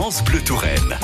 [0.00, 0.96] France Bleu Touraine.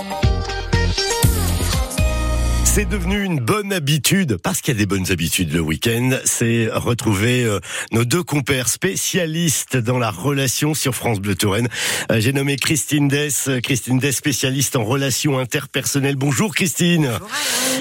[2.75, 6.69] C'est devenu une bonne habitude, parce qu'il y a des bonnes habitudes le week-end, c'est
[6.73, 7.61] retrouver euh,
[7.93, 11.69] nos deux compères spécialistes dans la relation sur France Bleu Touraine.
[12.11, 16.17] Euh, j'ai nommé Christine Dess, Christine Dess, spécialiste en relations interpersonnelles.
[16.17, 17.13] Bonjour Christine.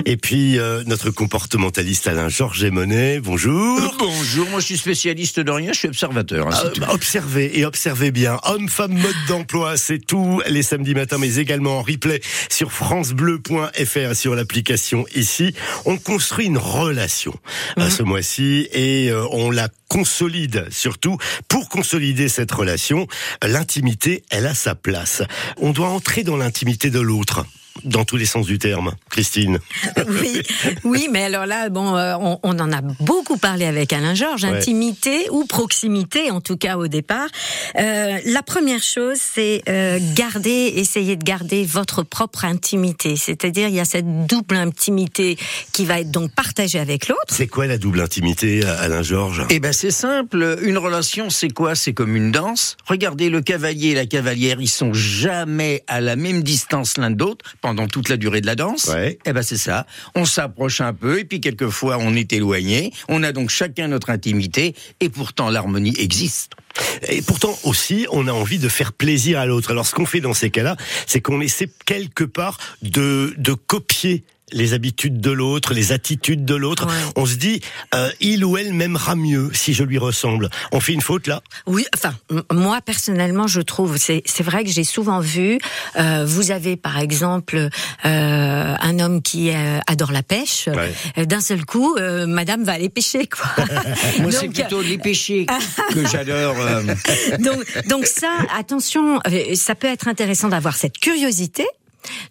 [0.06, 3.20] et puis euh, notre comportementaliste Alain Georges Monet.
[3.20, 3.96] Bonjour.
[3.98, 6.50] bonjour, moi je suis spécialiste de rien, je suis observateur.
[6.50, 8.40] Hein, observez et observez bien.
[8.44, 12.22] Homme, femme, mode d'emploi, c'est tout les samedis matins, mais également en replay
[12.52, 14.83] sur francebleu.fr sur l'application
[15.16, 15.54] ici.
[15.86, 17.34] On construit une relation
[17.78, 17.90] à mhm.
[17.90, 21.18] ce mois-ci et euh, on la consolide surtout.
[21.48, 23.08] Pour consolider cette relation,
[23.42, 25.22] l'intimité, elle a sa place.
[25.58, 27.46] On doit entrer dans l'intimité de l'autre
[27.84, 29.60] dans tous les sens du terme, Christine.
[30.08, 30.42] oui,
[30.84, 35.28] oui, mais alors là, bon, euh, on, en a beaucoup parlé avec Alain Georges, intimité
[35.32, 37.28] ou proximité, en tout cas au départ.
[37.78, 43.16] Euh, la première chose, c'est euh, garder, essayer de garder votre propre intimité.
[43.16, 45.38] C'est-à-dire, il y a cette double intimité
[45.72, 47.22] qui va être donc partagée avec l'autre.
[47.30, 49.46] C'est quoi la double intimité, Alain Georges?
[49.50, 50.60] Eh ben, c'est simple.
[50.62, 51.76] Une relation, c'est quoi?
[51.76, 52.78] C'est comme une danse.
[52.86, 57.20] Regardez, le cavalier et la cavalière, ils sont jamais à la même distance l'un de
[57.20, 58.90] l'autre pendant toute la durée de la danse.
[58.90, 59.18] Ouais.
[59.26, 59.88] Eh ben c'est ça.
[60.16, 62.92] On s'approche un peu et puis quelquefois on est éloigné.
[63.08, 66.52] On a donc chacun notre intimité et pourtant l'harmonie existe.
[67.08, 69.72] Et pourtant aussi, on a envie de faire plaisir à l'autre.
[69.72, 70.76] Alors ce qu'on fait dans ces cas-là,
[71.08, 74.24] c'est qu'on essaie quelque part de, de copier
[74.54, 76.88] les habitudes de l'autre, les attitudes de l'autre.
[77.16, 77.62] On se dit,
[77.94, 80.50] euh, il ou elle m'aimera mieux si je lui ressemble.
[80.72, 81.42] On fait une faute là?
[81.66, 82.14] Oui, enfin,
[82.52, 85.60] moi personnellement, je trouve, c'est vrai que j'ai souvent vu,
[85.98, 87.70] euh, vous avez par exemple euh,
[88.04, 89.52] un homme qui
[89.88, 90.70] adore la pêche,
[91.18, 91.96] d'un seul coup,
[92.28, 93.28] madame va aller pêcher.
[93.28, 93.66] Quoi.
[94.20, 95.46] moi, c'est plutôt les pêcher
[95.94, 96.56] que j'adore.
[97.40, 99.20] donc, donc ça, attention,
[99.56, 101.66] ça peut être intéressant d'avoir cette curiosité,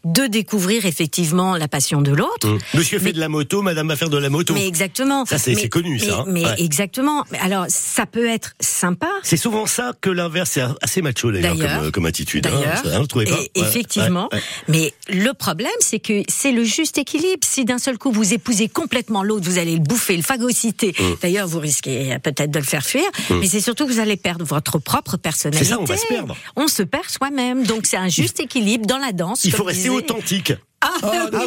[0.05, 2.49] de découvrir effectivement la passion de l'autre.
[2.49, 2.59] Mmh.
[2.75, 4.55] Monsieur fait de la moto, madame va faire de la moto.
[4.55, 5.25] Mais exactement.
[5.25, 6.21] Ça, c'est connu, ça.
[6.21, 6.25] Hein.
[6.27, 7.25] Mais exactement.
[7.41, 9.09] Alors, ça peut être sympa.
[9.23, 12.47] C'est souvent ça que l'inverse est assez macho, d'ailleurs, comme, comme, attitude.
[12.47, 12.51] Hein.
[12.85, 13.05] D'ailleurs.
[13.15, 14.29] Hein, effectivement.
[14.69, 17.41] mais le problème, c'est que c'est le juste équilibre.
[17.43, 20.95] Si d'un seul coup, vous épousez complètement l'autre, vous allez le bouffer, le phagocyter.
[20.99, 21.05] Mmh.
[21.23, 23.05] D'ailleurs, vous risquez peut-être de le faire fuir.
[23.31, 23.35] Mmh.
[23.41, 25.65] Mais c'est surtout que vous allez perdre votre propre personnalité.
[25.65, 26.37] C'est ça, on va se perdre.
[26.57, 27.65] On se perd soi-même.
[27.65, 30.53] Donc, c'est un juste équilibre dans la danse faut rester authentique.
[30.81, 31.39] Ah, ah, ah bah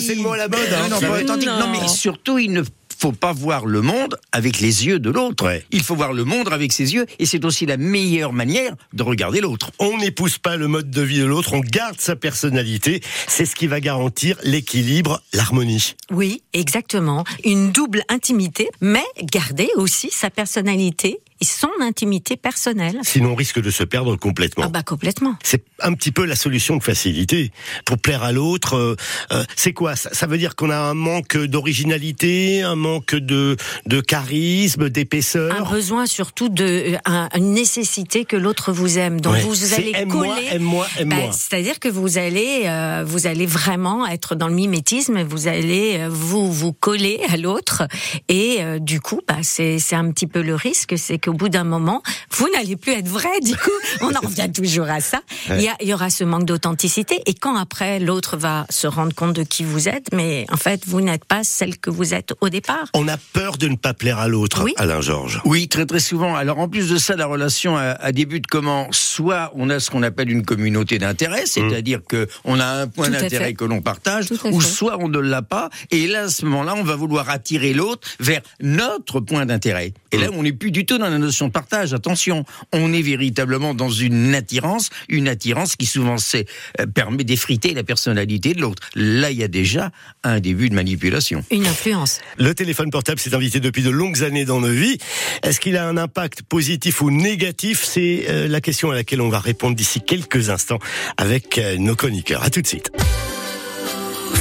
[0.00, 0.60] c'est le mot à la mode.
[0.72, 0.88] Hein.
[0.88, 1.48] Non, authentique.
[1.48, 2.62] non, mais surtout, il ne
[2.98, 5.60] faut pas voir le monde avec les yeux de l'autre.
[5.70, 9.02] Il faut voir le monde avec ses yeux, et c'est aussi la meilleure manière de
[9.02, 9.70] regarder l'autre.
[9.78, 13.02] On n'épouse pas le mode de vie de l'autre, on garde sa personnalité.
[13.26, 15.94] C'est ce qui va garantir l'équilibre, l'harmonie.
[16.10, 17.24] Oui, exactement.
[17.44, 22.98] Une double intimité, mais garder aussi sa personnalité et son intimité personnelle.
[23.02, 24.64] Sinon, on risque de se perdre complètement.
[24.66, 25.36] Ah bah complètement.
[25.42, 27.52] C'est un petit peu la solution de facilité
[27.84, 28.74] pour plaire à l'autre.
[28.74, 28.96] Euh,
[29.32, 29.96] euh, c'est quoi?
[29.96, 35.54] Ça, veut dire qu'on a un manque d'originalité, un manque de de charisme, d'épaisseur?
[35.54, 39.20] Un besoin surtout de euh, une nécessité que l'autre vous aime.
[39.20, 40.30] Donc vous allez coller.
[40.52, 42.64] Aime-moi, aime-moi, bah, C'est-à-dire que vous allez
[43.04, 45.22] vous allez vraiment être dans le mimétisme.
[45.22, 47.82] Vous allez vous vous coller à l'autre
[48.28, 51.64] et du coup, bah c'est c'est un petit peu le risque, c'est au bout d'un
[51.64, 53.40] moment, vous n'allez plus être vrai.
[53.42, 53.70] Du coup,
[54.00, 55.20] on en revient toujours à ça.
[55.50, 57.22] Il, y, aura ce manque d'authenticité.
[57.26, 60.82] Et quand après l'autre va se rendre compte de qui vous êtes, mais en fait,
[60.86, 62.86] vous n'êtes pas celle que vous êtes au départ.
[62.94, 65.40] On a peur de ne pas plaire à l'autre, Alain Georges.
[65.44, 66.34] Oui, très très souvent.
[66.34, 70.02] Alors en plus de ça, la relation a, débute comment Soit on a ce qu'on
[70.02, 71.46] appelle une communauté d'intérêt, mmh.
[71.46, 75.42] c'est-à-dire que on a un point d'intérêt que l'on partage, ou soit on ne l'a
[75.42, 75.70] pas.
[75.90, 79.92] Et là, à ce moment-là, on va vouloir attirer l'autre vers notre point d'intérêt.
[80.12, 80.34] Et là, mmh.
[80.34, 81.94] on n'est plus du tout dans la notion de partage.
[81.94, 87.84] Attention, on est véritablement dans une attirance, une attirance qui souvent euh, permet d'effriter la
[87.84, 88.82] personnalité de l'autre.
[88.94, 89.90] Là, il y a déjà
[90.22, 91.44] un début de manipulation.
[91.50, 92.20] Une influence.
[92.38, 94.98] Le téléphone portable s'est invité depuis de longues années dans nos vies.
[95.42, 97.84] Est-ce qu'il a un impact positif ou négatif?
[97.84, 100.78] C'est euh, la question à laquelle on va répondre d'ici quelques instants
[101.16, 102.42] avec euh, nos chroniqueurs.
[102.42, 102.90] À tout de suite.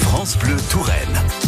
[0.02, 1.45] France Bleu Touraine.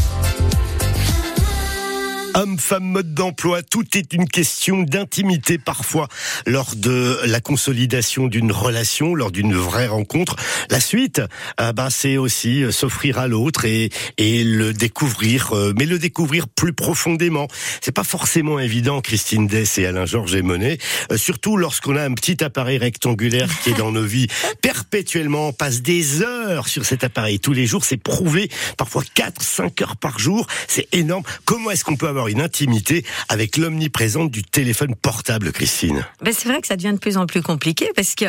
[2.39, 6.07] Homme, femme, mode d'emploi, tout est une question d'intimité parfois
[6.45, 10.35] lors de la consolidation d'une relation, lors d'une vraie rencontre.
[10.69, 11.19] La suite,
[11.59, 13.89] euh, bah, c'est aussi euh, s'offrir à l'autre et,
[14.19, 17.47] et le découvrir, euh, mais le découvrir plus profondément.
[17.81, 20.77] C'est pas forcément évident, Christine Dess et Alain Georges et Monet,
[21.15, 24.27] surtout lorsqu'on a un petit appareil rectangulaire qui est dans nos vies
[24.61, 25.47] perpétuellement.
[25.47, 29.81] On passe des heures sur cet appareil tous les jours, c'est prouvé, parfois 4, 5
[29.81, 31.23] heures par jour, c'est énorme.
[31.43, 36.47] Comment est-ce qu'on peut avoir une intimité avec l'omniprésence du téléphone portable, Christine ben C'est
[36.47, 38.25] vrai que ça devient de plus en plus compliqué parce que,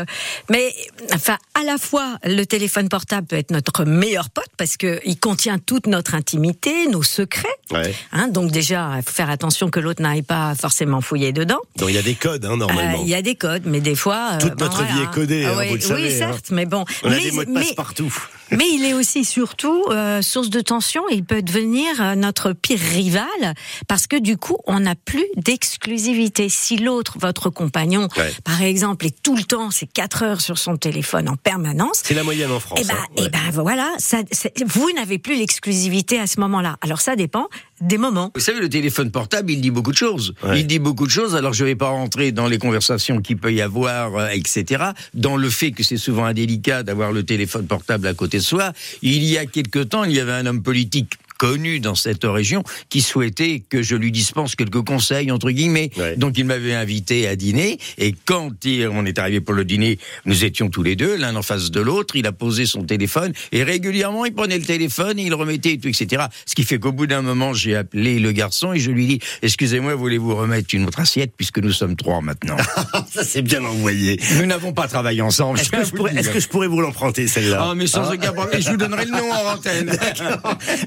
[0.51, 0.73] mais
[1.15, 5.19] enfin, à la fois le téléphone portable peut être notre meilleur pote parce que il
[5.19, 7.49] contient toute notre intimité, nos secrets.
[8.13, 11.61] Hein, donc déjà, il faut faire attention que l'autre n'aille pas forcément fouiller dedans.
[11.77, 12.99] Donc il y a des codes, hein, normalement.
[12.99, 14.31] Euh, il y a des codes, mais des fois.
[14.35, 16.09] Euh, Toute notre vie est codée, hein, vous le savez.
[16.09, 16.85] Oui, certes, mais bon.
[17.03, 18.15] On a des mots de passe partout.
[18.51, 21.03] Mais il est aussi surtout euh, source de tension.
[21.11, 23.55] Il peut devenir euh, notre pire rival
[23.87, 26.49] parce que du coup, on n'a plus d'exclusivité.
[26.49, 28.09] Si l'autre, votre compagnon,
[28.45, 32.01] par exemple, est tout le temps, c'est 4 heures sur son téléphone en permanence.
[32.05, 32.79] C'est la moyenne en France.
[32.81, 34.19] Et eh ben, et eh ben voilà, ça,
[34.67, 36.77] vous n'avez plus l'exclusivité à ce moment-là.
[36.81, 37.49] Alors ça dépend
[37.81, 38.31] des moments.
[38.35, 40.35] Vous savez, le téléphone portable, il dit beaucoup de choses.
[40.55, 41.35] Il dit beaucoup de choses.
[41.37, 44.85] Alors je ne vais pas rentrer dans les conversations qu'il peut y avoir, euh, etc.
[45.15, 48.73] Dans le fait que c'est souvent indélicat d'avoir le téléphone portable à côté de soi.
[49.03, 52.63] Il y a quelque temps, il y avait un homme politique connu dans cette région
[52.91, 55.91] qui souhaitait que je lui dispense quelques conseils entre guillemets.
[56.17, 58.51] Donc il m'avait invité à dîner et quand
[58.93, 61.81] on est arrivé pour le dîner, nous étions tous les deux l'un en face de
[61.81, 62.17] l'autre.
[62.17, 65.79] Il a posé son téléphone et régulièrement il prenait le téléphone et il remettait et
[65.79, 66.25] tout etc.
[66.45, 69.21] Ce qui fait qu'au bout d'un moment j'ai appelé le garçon et je lui dis
[69.43, 72.57] excusez-moi voulez-vous remettre une autre assiette puisque nous sommes trois maintenant?
[73.13, 74.21] Ça c'est bien envoyé.
[74.39, 75.61] Nous n'avons pas travaillé ensemble.
[75.61, 77.69] Est-ce que, je pourrais, vous l'emprunter celle-là?
[77.71, 78.15] Ah mais sans ah.
[78.15, 78.61] aucun problème.
[78.61, 79.97] Je vous donnerai le nom en antenne.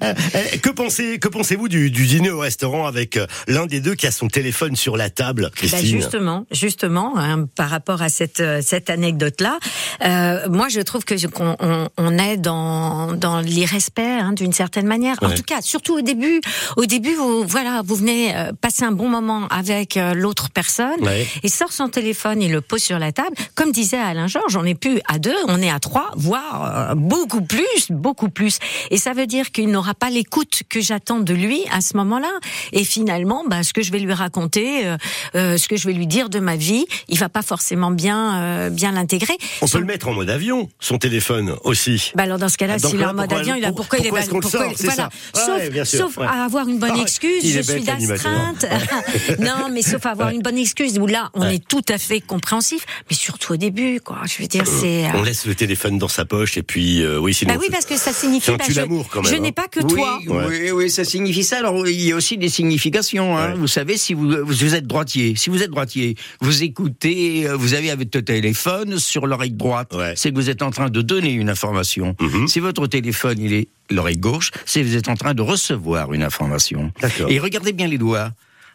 [0.54, 3.96] Eh, que pensez, que pensez-vous du, du, dîner au restaurant avec euh, l'un des deux
[3.96, 6.02] qui a son téléphone sur la table, bah, Christine?
[6.02, 9.60] Justement, justement, hein, par rapport à cette euh, cette anecdote-là,
[10.04, 14.88] euh, moi je trouve que qu'on on, on, est dans dans l'irrespect hein, d'une certaine
[14.88, 15.18] manière.
[15.22, 16.42] En tout cas, surtout au début,
[16.78, 21.00] au début, vous voilà, vous venez passer un bon moment avec l'autre personne
[21.44, 23.36] et sort son téléphone, il le pose sur la table.
[23.56, 27.42] Comme disait Alain Georges, on n'est plus à deux, on est à trois, voire beaucoup
[27.42, 28.60] plus, beaucoup plus.
[28.90, 31.98] Et ça veut dire qu'il n'aura pas les écoute que j'attends de lui à ce
[31.98, 32.32] moment-là.
[32.72, 34.96] Et finalement, bah, ce que je vais lui raconter, euh,
[35.36, 38.42] euh, ce que je vais lui dire de ma vie, il va pas forcément bien
[38.42, 39.38] euh, bien l'intégrer.
[39.62, 42.14] On peut le mettre en mode avion, son téléphone aussi.
[42.16, 44.10] Bah alors dans ce cas-là, s'il est en mode avion, il a pourquoi, il est,
[44.10, 45.10] pourquoi, voilà.
[45.34, 47.44] Sauf, sauf à avoir une bonne ah, excuse.
[47.44, 48.66] je suis d'astreinte.
[49.40, 52.22] non, mais sauf à avoir une bonne excuse où là, on est tout à fait
[52.22, 54.20] compréhensif, mais surtout au début, quoi.
[54.26, 55.08] Je veux dire, c'est.
[55.14, 57.54] On laisse le téléphone dans sa poche et puis oui, sinon.
[57.54, 58.52] Bah oui, parce que ça signifie.
[58.52, 59.34] Bah, l'amour quand même.
[59.34, 59.52] Je n'ai hein.
[59.52, 60.21] pas que toi.
[60.28, 61.60] Oui, oui, ça signifie ça.
[61.60, 63.38] Alors, il y a aussi des significations.
[63.38, 63.56] Hein.
[63.56, 67.74] Vous savez, si vous, vous êtes droitier, si vous êtes droitier, vous écoutez, euh, vous
[67.74, 71.50] avez votre téléphone sur l'oreille droite, c'est que vous êtes en train de donner une
[71.50, 72.16] information.
[72.20, 72.48] Mhm.
[72.48, 76.14] Si votre téléphone, il est l'oreille gauche, c'est que vous êtes en train de recevoir
[76.14, 76.92] une information.
[77.28, 78.32] Et regardez bien les doigts.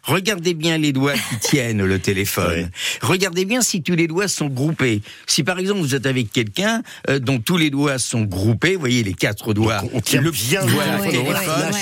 [0.07, 2.69] Regardez bien les doigts qui tiennent le téléphone.
[3.01, 5.01] Regardez bien si tous les doigts sont groupés.
[5.27, 8.79] Si par exemple vous êtes avec quelqu'un euh, dont tous les doigts sont groupés, vous
[8.79, 10.97] voyez les quatre doigts, on tient le bien voilà,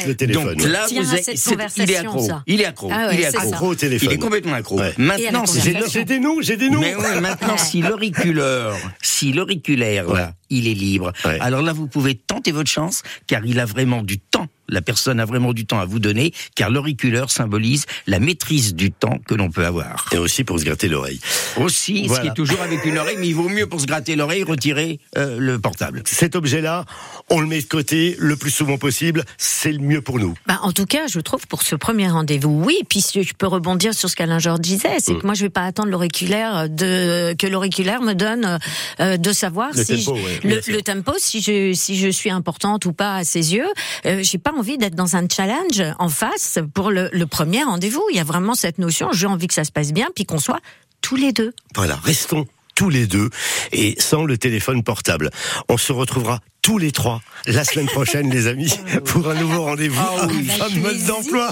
[0.07, 0.56] le téléphone.
[0.56, 2.27] Donc là, vous êtes, il est accro.
[2.48, 2.89] Il est accro.
[2.92, 3.68] Ah il est accro.
[3.68, 4.10] au téléphone.
[4.12, 4.81] Il est complètement accro.
[4.98, 6.80] Maintenant, j'ai des nous, j'ai des nous.
[6.80, 11.13] Mais maintenant, si l'auriculaire, si l'auriculaire là, il est libre.
[11.39, 15.19] Alors là, vous pouvez tenter votre chance, car il a vraiment du temps la personne
[15.19, 19.35] a vraiment du temps à vous donner, car l'auriculaire symbolise la maîtrise du temps que
[19.35, 20.06] l'on peut avoir.
[20.12, 21.19] Et aussi pour se gratter l'oreille.
[21.57, 24.15] Aussi, ce qui est toujours avec une oreille, mais il vaut mieux pour se gratter
[24.15, 26.03] l'oreille retirer euh, le portable.
[26.06, 26.85] Cet objet-là,
[27.29, 30.35] on le met de côté le plus souvent possible, c'est le mieux pour nous.
[30.47, 32.79] Bah, en tout cas, je trouve pour ce premier rendez-vous, oui.
[32.89, 35.19] Puis je peux rebondir sur ce qu'Alain Georges disait, c'est mm.
[35.19, 38.59] que moi je vais pas attendre l'auriculaire de que l'auriculaire me donne
[39.00, 42.94] euh, de savoir le si tempo, le, tempo, si je si je suis importante ou
[42.94, 43.68] pas à ses yeux.
[44.06, 48.04] Euh, j'ai pas envie d'être dans un challenge en face pour le, premier rendez-vous.
[48.12, 50.40] Il y a vraiment cette notion, j'ai envie que ça se passe bien, puis qu'on
[50.40, 50.59] soit
[51.02, 51.54] tous les deux.
[51.76, 53.30] Voilà, restons tous les deux
[53.71, 55.30] et sans le téléphone portable.
[55.69, 58.74] On se retrouvera tous les trois la semaine prochaine, les amis,
[59.06, 60.02] pour un nouveau rendez-vous.
[60.02, 61.52] Oh un mode d'emploi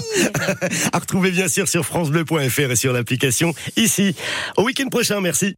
[0.92, 4.14] à retrouver bien sûr sur francebleu.fr et sur l'application ici.
[4.56, 5.54] Au week-end prochain, merci.